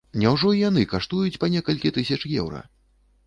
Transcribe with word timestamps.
Няўжо 0.21 0.51
і 0.59 0.59
яны 0.61 0.85
каштуюць 0.93 1.39
па 1.45 1.49
некалькі 1.55 1.93
тысяч 1.97 2.19
еўра? 2.41 2.65